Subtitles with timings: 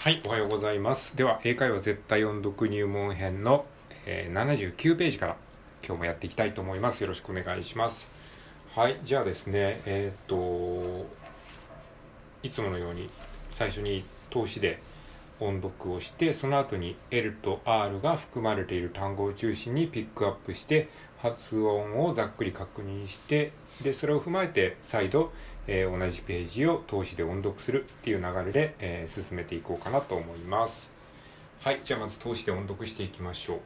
[0.00, 1.14] はい、おはようございます。
[1.14, 3.66] では、英会話絶対音読入門編の、
[4.06, 5.36] えー79ページから
[5.86, 7.02] 今日もやっていきたいと思います。
[7.02, 8.10] よろしくお願いします。
[8.74, 11.06] はい、じゃあですね、えーっと、
[12.42, 13.10] いつものように
[13.50, 14.80] 最初に通しで
[15.38, 20.88] 音読をして、その後に L と R が含まれている単語を中心にピックアップして、
[21.18, 25.30] 発音をざっくり確認して、で、それを踏まえて再度、
[25.72, 30.90] えー同じページを通しで音読するっていう流れで、えー進めていこうかなと思います。
[31.60, 33.60] はい、じゃあまず通しで音読していきましょう。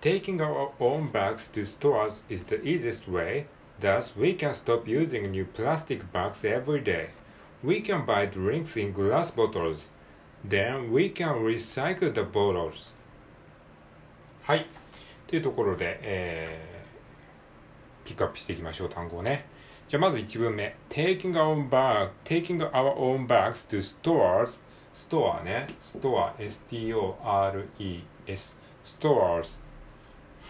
[0.00, 3.46] Taking our own bags to stores is the easiest way.
[3.80, 7.10] Thus, we can stop using new plastic bags every day.
[7.62, 9.92] We can buy drinks in glass bottles.
[10.46, 12.92] Then we can recycle the bottles.
[14.42, 14.66] はい。
[15.28, 19.53] というところで、えーピックアップしていきましょう、単語をね。
[19.88, 20.76] じゃあまず1文目。
[20.88, 24.60] taking our own bag, taking our own bags to stores.
[24.92, 25.66] ストアね。
[25.80, 28.04] ストア、S-T-O-R-E-S。
[28.84, 29.60] stores。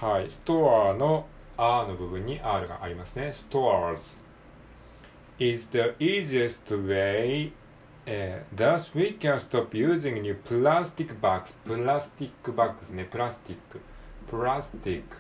[0.01, 0.31] はい。
[0.31, 3.33] ストアの R の部分に R がありますね。
[3.35, 4.25] stores
[5.39, 7.51] is the easiest way、
[8.07, 13.81] えー thus we can stop using new plastic bags プラスティックバッグですねプラスティック
[14.31, 15.17] プラスティック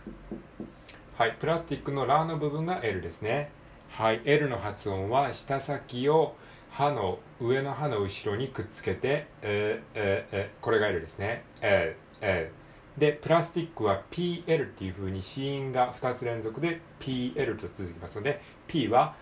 [1.17, 3.51] はいプラスティックのラの部分が L ですね
[3.97, 6.35] はい L の発音は舌先を
[6.69, 11.45] 歯の上の歯の後ろにくっつけてえーえーえーこれが L ですね。
[11.61, 12.51] L L
[12.99, 19.15] でプラスティックは PL っていう風に子音が2つ連続で PL と続きますので P は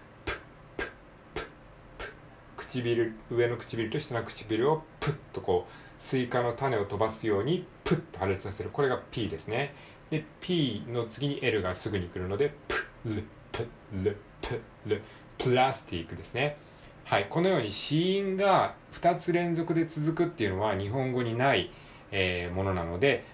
[2.57, 8.70] 唇上の唇と下の唇をプッとこうスイカの種を飛ばすようにプッと破裂させる。
[8.70, 9.75] これが P ですね。
[10.09, 15.03] で P の次に L がすぐに来るのでプルプルプル
[15.39, 16.56] プラスティックですね
[17.05, 21.70] はいこのように子音が2つ連続で続くっていうのは日本語にない、
[22.11, 23.25] えーものなので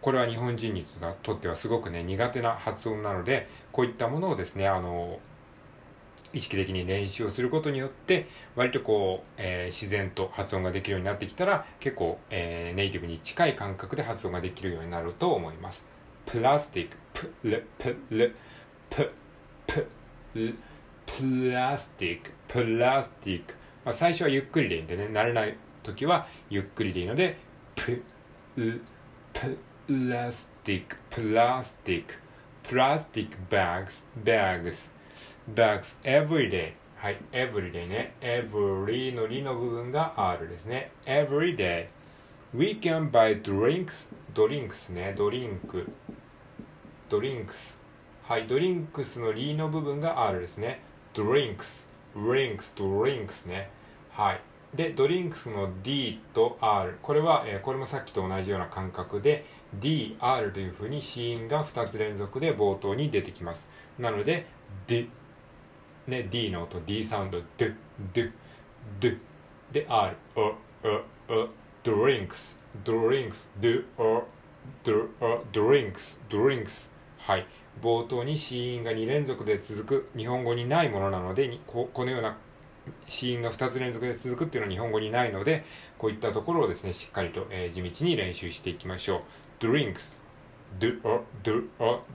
[0.00, 0.84] これは日本人に
[1.22, 5.18] とってはすごくね苦手な発音なのでこういったものをですねあの
[6.32, 15.84] 意識的に練習をすることによって割とこう、えー自然と発音ができるようになってきたら結構、えーネイティブに近い感覚で発音ができるようになると思います
[16.26, 16.96] プラスティック
[17.42, 18.36] プルプル
[18.90, 19.10] プ
[20.32, 20.54] プル
[21.06, 25.06] plastic plastic、まあ、最初はゆっくりでいいんでね。
[25.06, 27.36] 慣れない時はゆっくりでいいので
[27.74, 28.02] プ
[28.56, 28.82] ル
[29.86, 32.14] プラスティックプラスティック。
[32.62, 34.90] プラスティックバッグスバッグス
[35.54, 36.72] bags every day.
[36.96, 38.12] はい every day ね。
[38.20, 40.90] every のりの部分が R ですね。
[41.06, 41.88] every day.
[42.52, 45.14] We can buy drinks ドリンクスね。
[45.16, 45.90] ドリンク。
[47.08, 47.54] ドリンク。
[47.54, 47.77] ス
[48.28, 50.82] はいドリンクスのリの部分が R ですね。
[51.14, 53.70] drinks drinks drinks ね。
[54.10, 54.40] はい。
[54.74, 59.46] でドリンクスの D と R これは、えーこれもさっきと同じような感覚で
[59.80, 63.70] DR というふうに子音が2つ連続で冒頭に出てきます。
[63.98, 64.44] なので
[64.86, 65.08] D
[66.06, 66.80] ね D の音。
[66.80, 67.40] D サウンド。
[67.56, 67.72] D
[68.12, 68.30] D
[69.00, 69.16] D
[69.72, 70.54] で R おお
[71.30, 71.48] お。
[71.82, 74.24] drinks drinks do or
[74.84, 77.46] do or drinks drinks はい。
[77.82, 82.36] 冒頭に子音が2連続で続く日本語にないものなのでこのような
[83.06, 85.64] 子音が2つ連続で続くっていうのは日本語にないので
[85.98, 89.64] こういったところをですねしっかりと、えー地道に練習していきましょう。
[89.64, 90.16] Drinks.
[90.78, 91.00] Do,
[91.42, 91.68] do,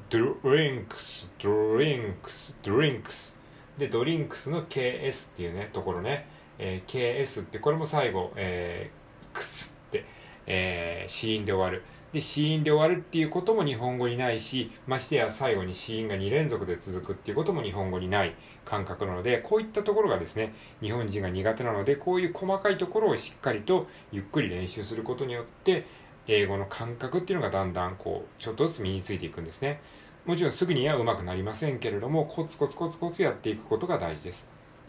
[0.09, 3.35] drinks drinks drinks.
[3.78, 6.28] でドリンクスの KS っていうねところね、
[6.59, 10.06] えー KS ってこれも最後、えー、クスって、
[10.45, 11.84] えー、子音で終わる。
[12.13, 25.85] で子音で終わるっていうことも日本語にないしましてや最後に子音が2連続で続くっていうことも日本語にない感覚なのでこういったところがですね日本人が苦手なのでこういう細かいところをしっかりとゆっくり練習することによって
[26.28, 29.81] 英語の感覚っていうのがだんだんこうちょっとずつ身についていくんですね。
[30.25, 34.45] もちろんすぐにはうまくなりませんけれどもコツコツコツコツやっていくことが大事です。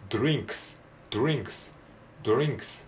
[0.08, 0.76] drinks
[1.10, 1.72] drinks
[2.22, 2.84] drinks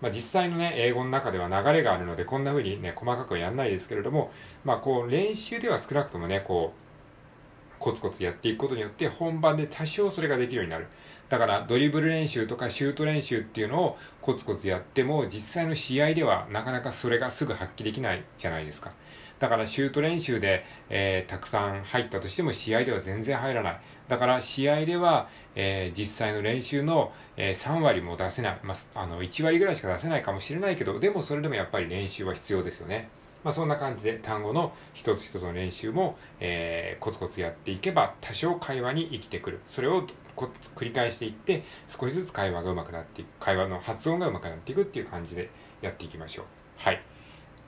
[0.00, 4.30] まあ、実際のね、英語の中では流れがあるので、こんな風にね、細かくはやんないですけれども、
[4.64, 6.80] まあ、こう、練習では少なくともね、こう、
[7.78, 10.86] コツコツやっていくことによって、本番で多少それができるようになる。
[11.28, 18.92] だから、ドリブル練習とかシュート練習っていうのをコツコツやっても、実際の試合ではなかなかそれがすぐ発揮できないじゃないですか。
[19.40, 23.80] だからシュート練習で、えーたくさん入ったとしても試合では全然入らない。
[24.06, 33.08] だから試合では、えー実際の練習の、えー3割も出せない、まあ、あの1割ぐらいしか出せないかもしれないけど、でもそれでもやっぱり練習は必要ですよね。
[33.42, 39.60] まあ、そんな感じで単語の一つ一つの練習も、えーコツコツやっていけば多少会話に生きてくる。
[39.64, 40.06] それを
[40.76, 45.50] 繰り返していって少しずつ会話が上手くなっていく会話の発音が上手くなっていくっていう感じで
[45.80, 46.44] やっていきましょう
[46.76, 47.02] はい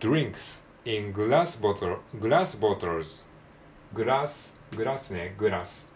[0.01, 3.25] drinks in glass bottle glass bottles.
[3.95, 5.87] グラスグラスねグラス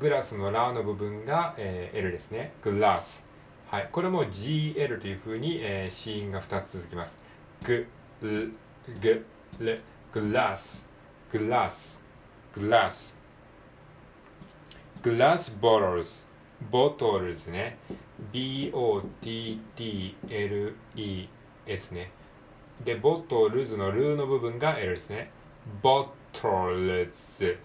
[0.00, 2.52] グラスのラの部分が、えー、L ですね。
[2.62, 3.22] グラス
[3.68, 3.88] はい。
[3.92, 7.16] これも GL というふうに、えー、子音が2つ続きます。
[7.64, 7.86] グ
[8.22, 8.52] ル
[9.00, 9.24] グ
[9.58, 9.80] ル
[10.12, 10.88] グラス
[11.30, 12.00] グラス
[12.52, 13.14] グラス
[15.02, 16.26] グラスボトルズ
[16.70, 17.78] ボトルズね
[18.32, 18.74] B-O-T-T-L-E-S
[21.92, 22.10] ね。
[22.84, 25.30] でボトルズのルーの部分が L ですね。
[25.82, 27.58] ボトルズ。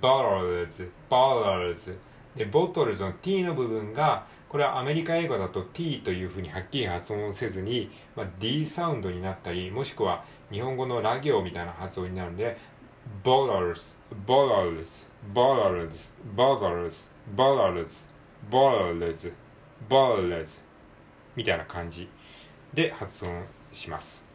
[0.00, 0.90] ボトルズ。
[1.08, 1.98] ボトルズ。
[2.36, 12.56] でボトルズの T の部分がこれはアメリカ英語だと T というふうにはっきり発音せずに、まあ、D サウンドになったりもしくは日本語のラ行みたいな発音になるんで
[13.24, 13.96] ボトルズ。
[14.26, 15.06] ボトルズ。
[15.34, 16.10] ボトルズ。
[16.36, 17.08] ボトルズ。
[17.36, 18.08] ボトルズ。
[18.50, 19.32] ボトルズ。
[19.88, 20.58] ボトルズ。
[21.36, 22.08] みたいな感じ
[22.72, 24.29] で発音します。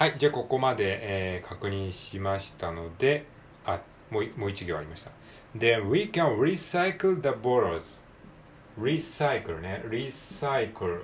[0.00, 3.26] はいじゃあここまで、えー、確認しましたので
[3.66, 5.10] あもうもう一行ありました。
[5.54, 8.00] Then we can recycle the bottles.
[8.80, 9.82] Recycle ね。
[9.86, 11.02] recycle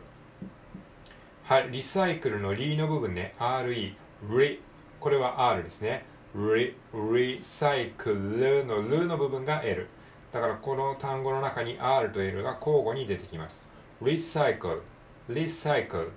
[1.44, 3.34] はいリサイクルのリの部分ね。
[3.38, 3.94] RE
[4.31, 4.60] re
[4.99, 6.06] これは R ですね。
[6.34, 9.88] re recycle のルの部分が L
[10.32, 13.58] だからこの単語の中に R と L が交互に出てきます。
[14.02, 14.81] recycle
[15.28, 16.12] recycle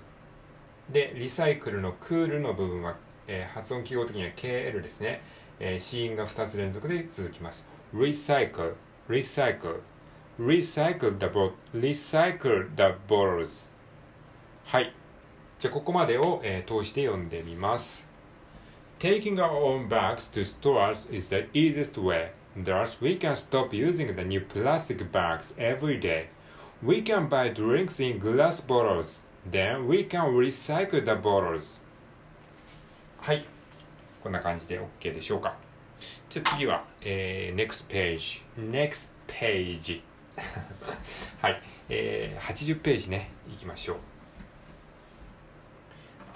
[0.92, 2.96] でリサイクルのクールの部分は、
[3.28, 5.22] えー、発音記号的には KL ですね、
[5.60, 7.64] えー、子音が2つ連続で続きます
[7.94, 8.74] recycle
[9.08, 9.80] recycle
[10.38, 13.70] recycle the bot recycle the bottles
[14.64, 14.92] はい
[15.60, 18.10] じゃあここまでを、えー、通して読んでみます
[19.00, 22.32] Taking our own bags to stores is the easiest way.
[22.54, 26.28] Thus, we can stop using the new plastic bags every day.
[26.82, 29.20] We can buy drinks in glass bottles.
[29.48, 31.80] Then we can recycle the bottles.
[33.20, 33.44] はい。
[34.22, 35.56] こんな感じで OK でしょうか。
[36.28, 38.42] じゃあ次は、えー、next page。
[38.58, 40.02] next page。
[41.40, 41.62] はい。
[41.88, 43.96] えー、80ページね、いきましょう。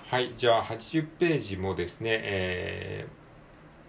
[0.09, 3.24] はい、じゃあ80ページもですね、えー、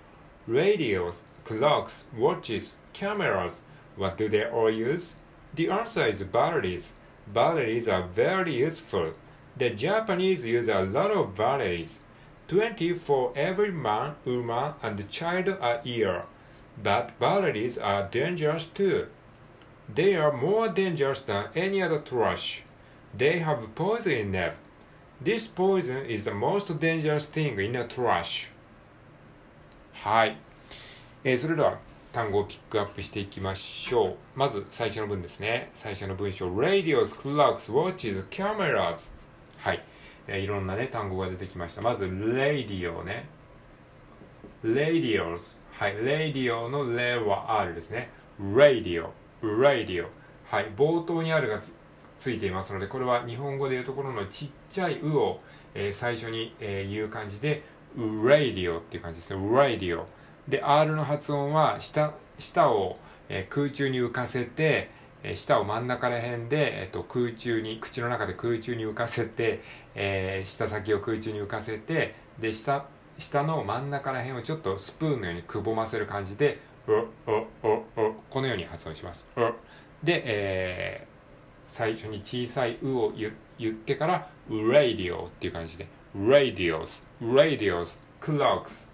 [0.50, 3.62] Radios, clocks, watches, cameras
[3.98, 5.18] What do they all use?
[5.54, 6.94] The answer is batteries
[7.32, 9.14] Batteries are very useful
[9.58, 12.00] The Japanese use a lot of batteries,
[12.51, 16.25] 20 for every man, woman, and child a year.
[16.83, 19.07] But batteries are dangerous too.
[19.93, 22.63] They are more dangerous than any other trash.
[23.17, 24.55] They have poison in them.
[25.21, 28.49] This poison is the most dangerous thing in a trash.
[29.93, 30.37] はい。
[31.25, 31.79] えー、それでは
[32.13, 34.17] 単語をピックアップしていきましょう。
[34.37, 35.71] まず最初の文ですね。
[35.75, 36.49] 最初の文章。
[36.55, 39.11] Radios, clocks, watches, cameras.
[39.59, 39.83] はい、
[40.34, 41.82] え、いろんなね単語が出てきました。
[41.82, 43.28] まず radio ね。
[44.64, 48.10] radios はい radio のレは R ですね。
[48.40, 49.08] radio
[49.42, 50.08] radio
[50.46, 51.62] はい冒頭に R が
[52.20, 55.42] ついていますのでこれは日本語でいうところのちっちゃい「う」を、
[55.74, 57.64] えー、最初に、えー、言う感じで
[57.98, 59.40] radio っていう感じですね。
[59.40, 60.06] radio
[60.48, 62.98] で R の発音は下下を、
[63.28, 64.92] えー、空中に浮かせて
[65.24, 69.62] え舌を真ん中ら辺で、えっと、空中に口の中で空中に浮かせて、
[69.96, 72.86] えー、舌先を空中に浮かせてで下
[73.20, 79.26] 下の真ん中ら辺をちょっとスプーンのようにくぼませる感じで「おおおお」このように発音します。
[80.04, 83.32] で、えー、最初に小さい「う」を言
[83.70, 85.88] ってから「radio」っていう感じで
[86.18, 88.88] 「radios」「radios」「clocks」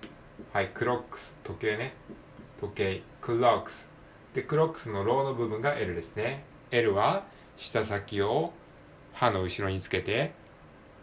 [0.51, 1.93] はい「クロックス」時計ね。
[2.59, 3.85] 時計「clocks」
[4.33, 6.43] でクロックスのローの部分が L ですね。
[6.71, 7.25] L は
[7.57, 8.53] 舌先を
[9.13, 10.31] 歯の後ろにつけて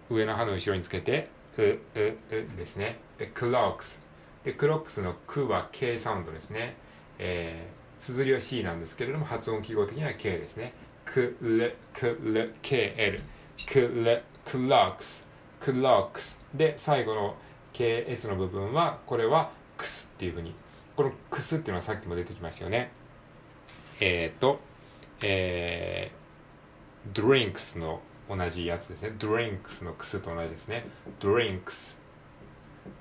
[0.09, 1.29] 上の歯の後ろにつけて
[1.59, 2.99] う、う、うですね。
[3.19, 4.01] でクロックス。
[4.45, 6.77] でクロックスのクは K サウンドですね。
[7.19, 10.73] えー、綴りは C なんですけれども発音記号的には K ですね。
[11.05, 13.21] クルクル KL
[13.67, 15.25] クルクロックス。
[15.61, 16.41] クロックス。
[16.55, 17.37] で最後の
[17.73, 20.55] KS の部分はこれはクスっていうふうに。
[20.97, 22.91] このクスっていうのはさっきも出てきましたよね。
[24.01, 24.61] えっ、ー、と、
[25.23, 29.15] えー、drinks の同じやつですね。
[29.19, 30.87] drinks のクスと同じですね。
[31.21, 31.97] drinks。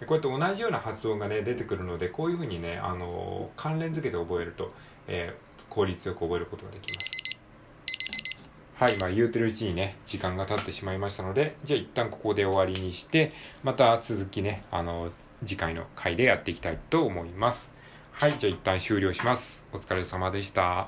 [0.06, 4.72] こうやって同じような発音がね出てくるのでこういうふうにねあの関連付けて覚えると、
[5.08, 7.14] えー、効率よく覚えることができます
[8.76, 13.32] はいまあ言うてるうちにね時間が経ってしまいましたのでじゃあ一旦ここで終わりにして
[13.64, 15.12] また続きねあの
[15.46, 17.73] 次回の回でやっていきたいと思います
[18.14, 19.66] はいじゃあ一旦終了します。
[19.74, 20.88] お疲れ様でした。